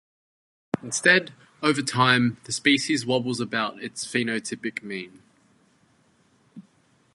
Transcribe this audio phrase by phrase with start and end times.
[0.81, 1.31] Instead,
[1.61, 5.21] over time, the species wobbles about its phenotypic mean.